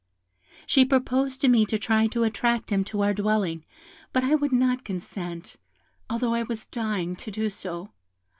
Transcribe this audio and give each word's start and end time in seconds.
She 0.65 0.83
proposed 0.83 1.41
to 1.41 1.47
me 1.47 1.63
to 1.67 1.77
try 1.77 2.07
to 2.07 2.23
attract 2.23 2.71
him 2.71 2.83
to 2.85 3.03
our 3.03 3.13
dwelling, 3.13 3.63
but 4.11 4.23
I 4.23 4.33
would 4.33 4.51
not 4.51 4.83
consent, 4.83 5.57
although 6.09 6.33
I 6.33 6.41
was 6.41 6.65
dying 6.65 7.15
to 7.17 7.29
do 7.29 7.51
so. 7.51 7.91